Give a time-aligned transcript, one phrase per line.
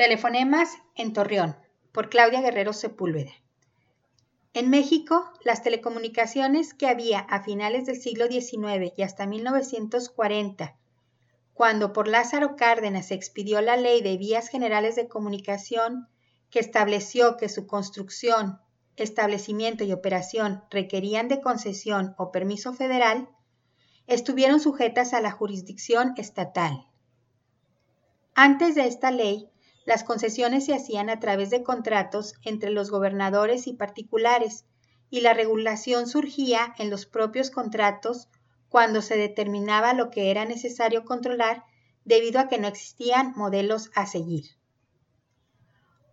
[0.00, 1.58] Telefonemas en Torreón,
[1.92, 3.32] por Claudia Guerrero Sepúlveda.
[4.54, 10.74] En México, las telecomunicaciones que había a finales del siglo XIX y hasta 1940,
[11.52, 16.08] cuando por Lázaro Cárdenas se expidió la Ley de Vías Generales de Comunicación,
[16.48, 18.58] que estableció que su construcción,
[18.96, 23.28] establecimiento y operación requerían de concesión o permiso federal,
[24.06, 26.86] estuvieron sujetas a la jurisdicción estatal.
[28.34, 29.50] Antes de esta ley,
[29.90, 34.64] las concesiones se hacían a través de contratos entre los gobernadores y particulares,
[35.10, 38.28] y la regulación surgía en los propios contratos
[38.68, 41.64] cuando se determinaba lo que era necesario controlar
[42.04, 44.44] debido a que no existían modelos a seguir.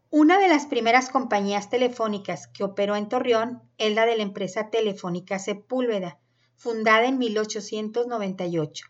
[0.10, 4.72] Una de las primeras compañías telefónicas que operó en Torreón es la de la empresa
[4.72, 6.18] telefónica Sepúlveda,
[6.56, 8.88] fundada en 1898.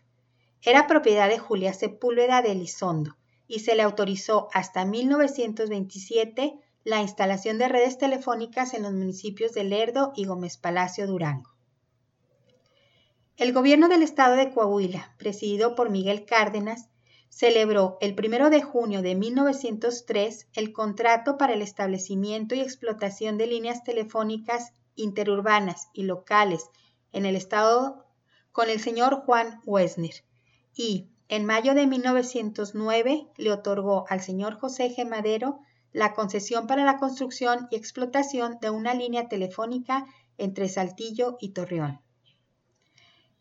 [0.62, 3.18] Era propiedad de Julia Sepúlveda de Elizondo
[3.48, 9.64] y se le autorizó hasta 1927 la instalación de redes telefónicas en los municipios de
[9.64, 11.50] Lerdo y Gómez Palacio Durango.
[13.36, 16.88] El gobierno del estado de Coahuila, presidido por Miguel Cárdenas,
[17.28, 23.46] celebró el 1 de junio de 1903 el contrato para el establecimiento y explotación de
[23.46, 26.64] líneas telefónicas interurbanas y locales
[27.12, 28.06] en el estado
[28.50, 30.24] con el señor Juan Wesner
[30.74, 35.06] y, en mayo de 1909 le otorgó al señor José G.
[35.06, 35.60] Madero
[35.92, 40.06] la concesión para la construcción y explotación de una línea telefónica
[40.38, 42.00] entre Saltillo y Torreón.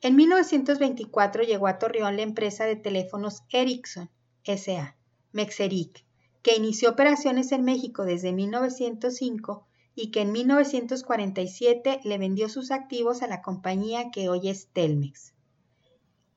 [0.02, 4.09] En 1924 llegó a Torreón la empresa de teléfonos Ericsson
[4.43, 4.95] S.A.,
[5.31, 6.05] Mexeric,
[6.41, 13.23] que inició operaciones en México desde 1905 y que en 1947 le vendió sus activos
[13.23, 15.33] a la compañía que hoy es Telmex.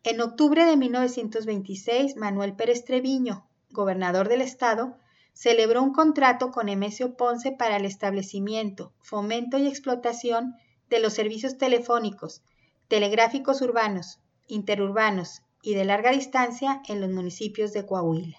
[0.03, 4.97] En octubre de 1926, Manuel Pérez Treviño, gobernador del estado,
[5.35, 10.55] celebró un contrato con Emesio Ponce para el establecimiento, fomento y explotación
[10.89, 12.43] de los servicios telefónicos,
[12.89, 18.39] telegráficos urbanos, interurbanos y de larga distancia en los municipios de Coahuila.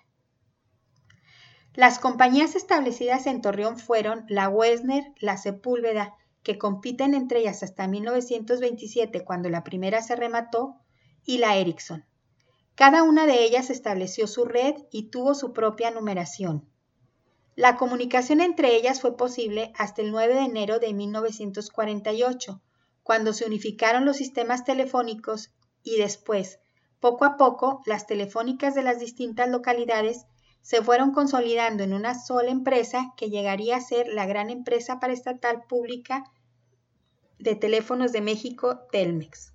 [1.75, 7.87] Las compañías establecidas en Torreón fueron la Wesner, la Sepúlveda, que compiten entre ellas hasta
[7.87, 10.80] 1927 cuando la primera se remató,
[11.25, 12.05] y la Ericsson.
[12.75, 16.67] Cada una de ellas estableció su red y tuvo su propia numeración.
[17.55, 22.61] La comunicación entre ellas fue posible hasta el 9 de enero de 1948,
[23.03, 25.51] cuando se unificaron los sistemas telefónicos
[25.83, 26.59] y después,
[26.99, 30.25] poco a poco, las telefónicas de las distintas localidades
[30.61, 35.63] se fueron consolidando en una sola empresa que llegaría a ser la gran empresa paraestatal
[35.67, 36.23] pública
[37.39, 39.51] de teléfonos de México, Telmex.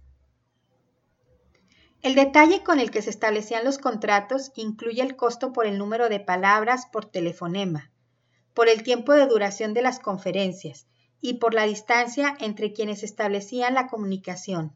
[2.07, 6.09] El detalle con el que se establecían los contratos incluye el costo por el número
[6.09, 7.91] de palabras por telefonema,
[8.55, 10.87] por el tiempo de duración de las conferencias
[11.21, 14.73] y por la distancia entre quienes establecían la comunicación.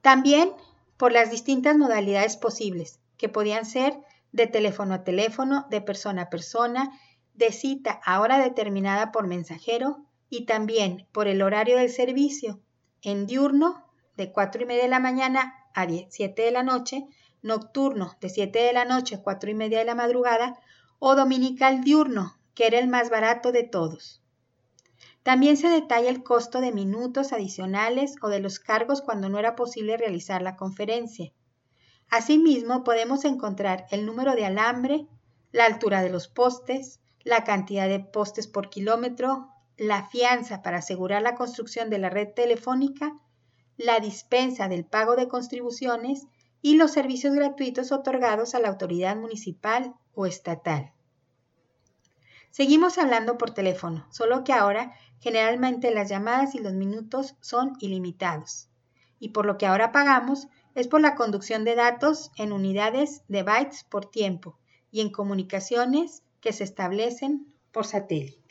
[0.00, 0.50] También
[0.96, 3.96] por las distintas modalidades posibles, que podían ser
[4.32, 6.90] de teléfono a teléfono, de persona a persona,
[7.34, 12.58] de cita a hora determinada por mensajero y también por el horario del servicio,
[13.00, 13.84] en diurno
[14.16, 17.06] de 4 y media de la mañana a 7 de la noche,
[17.42, 20.58] nocturno de 7 de la noche a 4 y media de la madrugada
[20.98, 24.22] o dominical diurno, que era el más barato de todos.
[25.22, 29.56] También se detalla el costo de minutos adicionales o de los cargos cuando no era
[29.56, 31.32] posible realizar la conferencia.
[32.10, 35.06] Asimismo, podemos encontrar el número de alambre,
[35.50, 41.22] la altura de los postes, la cantidad de postes por kilómetro, la fianza para asegurar
[41.22, 43.18] la construcción de la red telefónica
[43.76, 46.26] la dispensa del pago de contribuciones
[46.62, 50.92] y los servicios gratuitos otorgados a la autoridad municipal o estatal.
[52.50, 58.68] Seguimos hablando por teléfono, solo que ahora generalmente las llamadas y los minutos son ilimitados.
[59.18, 63.42] Y por lo que ahora pagamos es por la conducción de datos en unidades de
[63.42, 64.58] bytes por tiempo
[64.90, 68.43] y en comunicaciones que se establecen por satélite.